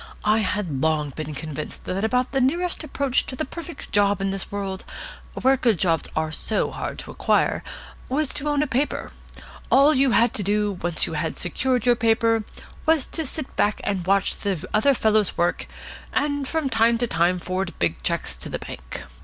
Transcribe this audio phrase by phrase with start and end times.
[0.25, 4.31] I had long been convinced that about the nearest approach to the perfect job in
[4.31, 4.83] this world,
[5.39, 7.63] where good jobs are so hard to acquire,
[8.09, 9.11] was to own a paper.
[9.69, 12.43] All you had to do, once you had secured your paper,
[12.87, 15.67] was to sit back and watch the other fellows work,
[16.13, 19.03] and from time to time forward big cheques to the bank.